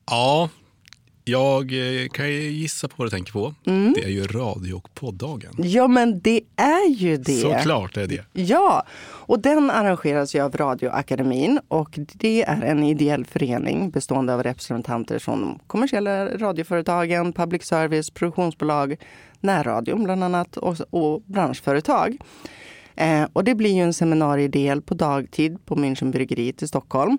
Ja, 0.07 0.49
jag 1.25 1.63
eh, 1.63 2.09
kan 2.09 2.29
ju 2.29 2.41
gissa 2.51 2.89
på 2.89 2.95
vad 2.97 3.07
du 3.07 3.11
tänker 3.11 3.33
på. 3.33 3.55
Mm. 3.67 3.93
Det 3.93 4.05
är 4.05 4.09
ju 4.09 4.27
radio 4.27 4.75
och 4.75 4.95
poddagen. 4.95 5.55
Ja, 5.57 5.89
men 5.89 6.21
det 6.21 6.41
är 6.57 6.89
ju 6.89 7.17
det. 7.17 7.33
Såklart 7.33 7.97
är 7.97 8.07
det. 8.07 8.25
Ja, 8.33 8.87
och 9.03 9.41
den 9.41 9.71
arrangeras 9.71 10.35
ju 10.35 10.41
av 10.41 10.57
Radioakademin 10.57 11.61
och 11.69 11.99
det 12.15 12.43
är 12.43 12.63
en 12.63 12.85
ideell 12.85 13.25
förening 13.25 13.91
bestående 13.91 14.35
av 14.35 14.43
representanter 14.43 15.19
från 15.19 15.41
de 15.41 15.59
kommersiella 15.67 16.27
radioföretagen, 16.27 17.33
public 17.33 17.65
service, 17.65 18.11
produktionsbolag, 18.11 18.97
närradion 19.41 20.05
bland 20.05 20.25
annat 20.25 20.57
och, 20.57 20.77
och 20.91 21.23
branschföretag. 21.23 22.17
Eh, 22.97 23.27
och 23.33 23.45
det 23.45 23.55
blir 23.55 23.75
ju 23.75 23.83
en 23.83 23.95
seminariedel 23.95 24.83
på 24.83 24.95
dagtid 24.95 25.67
på 25.67 25.77
Münchenbryggeriet 25.77 26.63
i 26.63 26.69
Stockholm. 26.69 27.19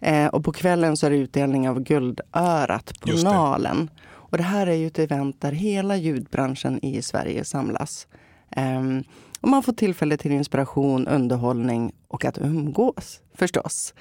Eh, 0.00 0.26
och 0.26 0.44
på 0.44 0.52
kvällen 0.52 0.96
så 0.96 1.06
är 1.06 1.10
det 1.10 1.16
utdelning 1.16 1.68
av 1.68 1.80
Guldörat 1.80 2.92
på. 3.00 3.10
Nalen. 3.10 3.90
Och 4.10 4.36
det 4.36 4.42
här 4.42 4.66
är 4.66 4.74
ju 4.74 4.86
ett 4.86 4.98
event 4.98 5.40
där 5.40 5.52
hela 5.52 5.96
ljudbranschen 5.96 6.84
i 6.84 7.02
Sverige 7.02 7.44
samlas. 7.44 8.06
Ehm, 8.50 9.04
och 9.40 9.48
man 9.48 9.62
får 9.62 9.72
tillfälle 9.72 10.16
till 10.16 10.32
inspiration, 10.32 11.08
underhållning 11.08 11.92
och 12.08 12.24
att 12.24 12.38
umgås 12.38 13.20
förstås. 13.34 13.94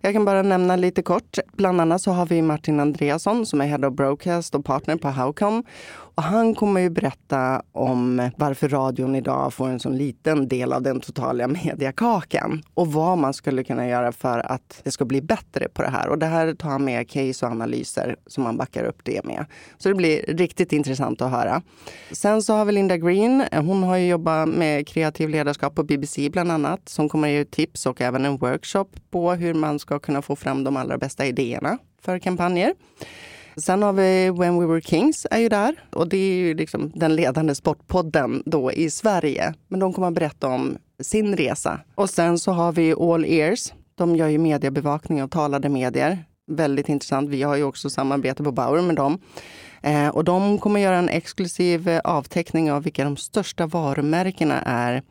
Jag 0.00 0.12
kan 0.12 0.24
bara 0.24 0.42
nämna 0.42 0.76
lite 0.76 1.02
kort. 1.02 1.38
Bland 1.52 1.80
annat 1.80 2.02
så 2.02 2.10
har 2.10 2.26
vi 2.26 2.42
Martin 2.42 2.80
Andreasson 2.80 3.46
som 3.46 3.60
är 3.60 3.66
Head 3.66 3.88
of 3.88 3.94
Broadcast 3.94 4.54
och 4.54 4.64
partner 4.64 4.96
på 4.96 5.08
Howcom. 5.08 5.64
Och 6.18 6.24
han 6.24 6.54
kommer 6.54 6.80
ju 6.80 6.90
berätta 6.90 7.62
om 7.72 8.30
varför 8.36 8.68
radion 8.68 9.14
idag 9.14 9.54
får 9.54 9.68
en 9.68 9.80
så 9.80 9.88
liten 9.88 10.48
del 10.48 10.72
av 10.72 10.82
den 10.82 11.00
totala 11.00 11.48
mediakakan 11.48 12.62
och 12.74 12.92
vad 12.92 13.18
man 13.18 13.34
skulle 13.34 13.64
kunna 13.64 13.88
göra 13.88 14.12
för 14.12 14.52
att 14.52 14.80
det 14.84 14.90
ska 14.90 15.04
bli 15.04 15.22
bättre 15.22 15.68
på 15.68 15.82
det 15.82 15.88
här. 15.88 16.08
Och 16.08 16.18
det 16.18 16.26
här 16.26 16.54
tar 16.54 16.68
han 16.68 16.84
med 16.84 17.08
case 17.10 17.46
och 17.46 17.52
analyser 17.52 18.16
som 18.26 18.44
man 18.44 18.56
backar 18.56 18.84
upp 18.84 19.00
det 19.04 19.24
med. 19.24 19.46
Så 19.78 19.88
det 19.88 19.94
blir 19.94 20.22
riktigt 20.28 20.72
intressant 20.72 21.22
att 21.22 21.30
höra. 21.30 21.62
Sen 22.12 22.42
så 22.42 22.54
har 22.54 22.64
vi 22.64 22.72
Linda 22.72 22.96
Green. 22.96 23.44
Hon 23.52 23.82
har 23.82 23.96
ju 23.96 24.08
jobbat 24.08 24.48
med 24.48 24.88
kreativ 24.88 25.28
ledarskap 25.28 25.74
på 25.74 25.82
BBC 25.82 26.30
bland 26.30 26.52
annat 26.52 26.88
som 26.88 27.08
kommer 27.08 27.28
att 27.28 27.34
ge 27.34 27.44
tips 27.44 27.86
och 27.86 28.00
även 28.00 28.24
en 28.24 28.36
workshop 28.36 28.88
på 29.10 29.32
hur 29.32 29.54
man 29.54 29.78
ska 29.78 29.98
kunna 29.98 30.22
få 30.22 30.36
fram 30.36 30.64
de 30.64 30.76
allra 30.76 30.98
bästa 30.98 31.26
idéerna 31.26 31.78
för 32.02 32.18
kampanjer. 32.18 32.74
Sen 33.60 33.82
har 33.82 33.92
vi 33.92 34.30
When 34.30 34.60
We 34.60 34.66
Were 34.66 34.80
Kings 34.80 35.26
är 35.30 35.38
ju 35.38 35.48
där 35.48 35.74
och 35.92 36.08
det 36.08 36.16
är 36.16 36.34
ju 36.34 36.54
liksom 36.54 36.92
den 36.94 37.16
ledande 37.16 37.54
sportpodden 37.54 38.42
då 38.46 38.72
i 38.72 38.90
Sverige. 38.90 39.54
Men 39.68 39.80
de 39.80 39.92
kommer 39.92 40.08
att 40.08 40.14
berätta 40.14 40.48
om 40.48 40.76
sin 41.02 41.36
resa. 41.36 41.80
Och 41.94 42.10
sen 42.10 42.38
så 42.38 42.52
har 42.52 42.72
vi 42.72 42.92
All 42.92 43.24
Ears. 43.24 43.72
De 43.94 44.16
gör 44.16 44.28
ju 44.28 44.38
mediebevakning 44.38 45.22
av 45.22 45.28
talade 45.28 45.68
medier. 45.68 46.24
Väldigt 46.50 46.88
intressant. 46.88 47.30
Vi 47.30 47.42
har 47.42 47.56
ju 47.56 47.64
också 47.64 47.90
samarbete 47.90 48.42
på 48.42 48.52
Bauer 48.52 48.82
med 48.82 48.96
dem. 48.96 49.18
Eh, 49.82 50.08
och 50.08 50.24
de 50.24 50.58
kommer 50.58 50.80
göra 50.80 50.96
en 50.96 51.08
exklusiv 51.08 52.00
avteckning 52.04 52.72
av 52.72 52.82
vilka 52.82 53.04
de 53.04 53.16
största 53.16 53.66
varumärkena 53.66 54.62
är 54.62 55.02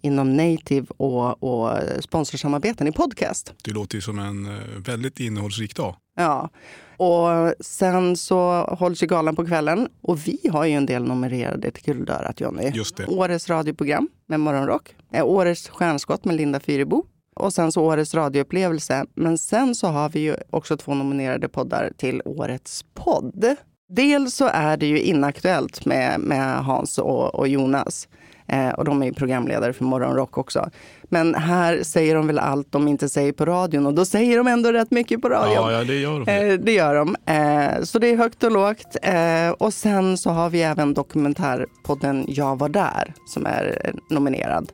inom 0.00 0.36
native 0.36 0.86
och, 0.96 1.42
och 1.42 1.78
sponsorsamarbeten 2.00 2.86
i 2.86 2.92
podcast. 2.92 3.54
Det 3.64 3.70
låter 3.70 3.94
ju 3.94 4.00
som 4.00 4.18
en 4.18 4.46
eh, 4.46 4.62
väldigt 4.76 5.20
innehållsrik 5.20 5.76
dag. 5.76 5.96
Ja, 6.16 6.50
och 6.98 7.54
sen 7.60 8.16
så 8.16 8.64
hålls 8.78 9.02
ju 9.02 9.06
galan 9.06 9.36
på 9.36 9.46
kvällen 9.46 9.88
och 10.02 10.28
vi 10.28 10.40
har 10.52 10.64
ju 10.64 10.72
en 10.72 10.86
del 10.86 11.04
nominerade 11.04 11.70
till 11.70 11.84
Guldörat, 11.84 12.40
Jonny. 12.40 12.70
Just 12.74 12.96
det. 12.96 13.06
Årets 13.06 13.48
radioprogram 13.48 14.08
med 14.26 14.40
Morgonrock, 14.40 14.94
eh, 15.12 15.24
Årets 15.24 15.68
stjärnskott 15.68 16.24
med 16.24 16.36
Linda 16.36 16.60
Fyrebo 16.60 17.04
och 17.36 17.52
sen 17.52 17.72
så 17.72 17.82
Årets 17.82 18.14
radioupplevelse. 18.14 19.04
Men 19.14 19.38
sen 19.38 19.74
så 19.74 19.86
har 19.86 20.08
vi 20.08 20.20
ju 20.20 20.36
också 20.50 20.76
två 20.76 20.94
nominerade 20.94 21.48
poddar 21.48 21.92
till 21.96 22.22
Årets 22.24 22.84
podd. 22.94 23.56
Dels 23.88 24.34
så 24.34 24.46
är 24.46 24.76
det 24.76 24.86
ju 24.86 25.00
inaktuellt 25.00 25.86
med, 25.86 26.20
med 26.20 26.64
Hans 26.64 26.98
och, 26.98 27.34
och 27.34 27.48
Jonas. 27.48 28.08
Eh, 28.48 28.70
och 28.70 28.84
de 28.84 29.02
är 29.02 29.06
ju 29.06 29.12
programledare 29.12 29.72
för 29.72 29.84
Morgonrock 29.84 30.38
också. 30.38 30.70
Men 31.02 31.34
här 31.34 31.82
säger 31.82 32.14
de 32.14 32.26
väl 32.26 32.38
allt 32.38 32.72
de 32.72 32.88
inte 32.88 33.08
säger 33.08 33.32
på 33.32 33.44
radion 33.44 33.86
och 33.86 33.94
då 33.94 34.04
säger 34.04 34.36
de 34.36 34.46
ändå 34.46 34.72
rätt 34.72 34.90
mycket 34.90 35.22
på 35.22 35.28
radion. 35.28 35.54
Ja, 35.54 35.72
ja, 35.72 35.84
det 35.84 35.94
gör 35.94 36.20
de. 36.20 36.32
Eh, 36.32 36.58
det 36.58 36.72
gör 36.72 36.94
de. 36.94 37.16
Eh, 37.26 37.82
så 37.82 37.98
det 37.98 38.06
är 38.06 38.16
högt 38.16 38.44
och 38.44 38.52
lågt. 38.52 38.96
Eh, 39.02 39.50
och 39.50 39.74
sen 39.74 40.18
så 40.18 40.30
har 40.30 40.50
vi 40.50 40.62
även 40.62 40.94
dokumentärpodden 40.94 42.24
Jag 42.28 42.58
var 42.58 42.68
där 42.68 43.14
som 43.26 43.46
är 43.46 43.80
eh, 43.84 43.94
nominerad. 44.10 44.72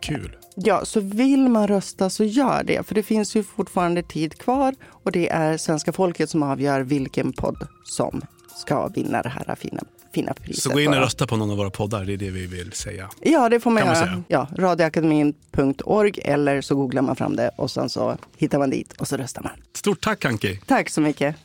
Kul. 0.00 0.36
Ja, 0.54 0.84
så 0.84 1.00
vill 1.00 1.48
man 1.48 1.68
rösta 1.68 2.10
så 2.10 2.24
gör 2.24 2.62
det. 2.64 2.86
För 2.86 2.94
det 2.94 3.02
finns 3.02 3.36
ju 3.36 3.42
fortfarande 3.42 4.02
tid 4.02 4.38
kvar 4.38 4.74
och 4.88 5.12
det 5.12 5.28
är 5.28 5.56
svenska 5.56 5.92
folket 5.92 6.30
som 6.30 6.42
avgör 6.42 6.80
vilken 6.80 7.32
podd 7.32 7.66
som 7.84 8.22
ska 8.56 8.86
vinna 8.86 9.22
det 9.22 9.28
här 9.28 9.54
fina 9.54 9.82
fina 10.12 10.34
priser. 10.34 10.60
Så 10.62 10.70
gå 10.70 10.80
in 10.80 10.88
och 10.88 11.00
rösta 11.00 11.26
på 11.26 11.36
någon 11.36 11.50
av 11.50 11.56
våra 11.56 11.70
poddar, 11.70 12.04
det 12.04 12.12
är 12.12 12.16
det 12.16 12.30
vi 12.30 12.46
vill 12.46 12.72
säga. 12.72 13.10
Ja, 13.20 13.48
det 13.48 13.60
får 13.60 13.70
man 13.70 13.82
Kan 13.82 13.86
man 13.88 13.96
göra. 13.96 14.06
säga. 14.06 14.22
ja, 14.28 14.48
radioakademin.org 14.58 16.12
eller 16.24 16.60
så 16.60 16.74
googlar 16.74 17.02
man 17.02 17.16
fram 17.16 17.36
det 17.36 17.50
och 17.56 17.70
sen 17.70 17.88
så 17.88 18.16
hittar 18.36 18.58
man 18.58 18.70
dit 18.70 18.92
och 18.92 19.08
så 19.08 19.16
röstar 19.16 19.42
man. 19.42 19.52
Stort 19.74 20.00
tack 20.00 20.24
Anki! 20.24 20.60
Tack 20.66 20.90
så 20.90 21.00
mycket. 21.00 21.36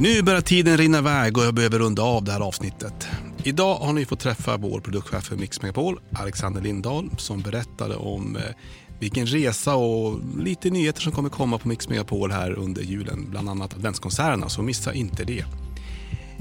Nu 0.00 0.22
börjar 0.22 0.40
tiden 0.40 0.76
rinna 0.76 0.98
iväg 0.98 1.38
och 1.38 1.44
jag 1.44 1.54
behöver 1.54 1.78
runda 1.78 2.02
av 2.02 2.24
det 2.24 2.32
här 2.32 2.40
avsnittet. 2.40 3.08
Idag 3.44 3.74
har 3.74 3.92
ni 3.92 4.04
fått 4.04 4.20
träffa 4.20 4.56
vår 4.56 4.80
produktchef 4.80 5.24
för 5.24 5.36
Mix 5.36 5.62
Megapol, 5.62 6.00
Alexander 6.12 6.60
Lindahl, 6.60 7.10
som 7.18 7.40
berättade 7.40 7.96
om 7.96 8.36
eh, 8.36 8.42
vilken 9.00 9.26
resa 9.26 9.74
och 9.74 10.20
lite 10.38 10.70
nyheter 10.70 11.00
som 11.00 11.12
kommer 11.12 11.28
komma 11.28 11.58
på 11.58 11.68
Mix 11.68 11.88
Megapol 11.88 12.32
här 12.32 12.50
under 12.50 12.82
julen, 12.82 13.30
bland 13.30 13.48
annat 13.48 13.74
adventskonserterna, 13.74 14.48
så 14.48 14.62
missa 14.62 14.94
inte 14.94 15.24
det. 15.24 15.44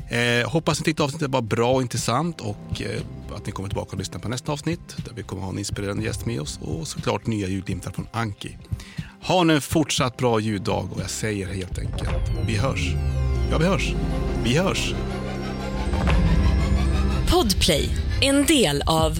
Eh, 0.10 0.50
hoppas 0.50 0.80
ni 0.80 0.86
tyckte 0.86 1.04
avsnittet 1.04 1.30
var 1.30 1.42
bra 1.42 1.72
och 1.72 1.82
intressant 1.82 2.42
och 2.42 2.82
eh, 2.82 3.02
att 3.36 3.46
ni 3.46 3.52
kommer 3.52 3.70
tillbaka 3.70 3.92
och 3.92 3.98
lyssnar 3.98 4.20
på 4.20 4.30
nästa 4.30 4.52
avsnitt 4.52 4.98
där 4.98 5.14
vi 5.16 5.24
kommer 5.24 5.42
ha 5.42 5.50
en 5.50 5.60
inspirerande 5.60 6.04
gäst 6.04 6.26
med 6.26 6.42
oss 6.42 6.60
och 6.62 6.88
såklart 6.88 7.28
nya 7.28 7.48
ljudglimtar 7.48 7.92
från 7.92 8.08
Anki. 8.12 8.58
Ha 9.22 9.44
nu 9.44 9.56
en 9.56 9.62
fortsatt 9.62 10.18
bra 10.18 10.40
ljuddag 10.40 10.90
och 10.92 11.02
jag 11.02 11.10
säger 11.10 11.48
helt 11.48 11.80
enkelt, 11.80 12.32
vi 12.48 12.56
hörs. 12.56 12.96
Ja, 13.52 13.58
vi 13.58 13.66
hörs. 13.66 13.94
Vi 14.44 14.58
hörs. 14.58 14.94
Podplay, 17.32 17.90
en 18.22 18.46
del 18.46 18.84
av 18.86 19.20